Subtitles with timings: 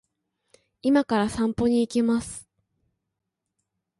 [0.81, 2.49] 今から散歩に行きます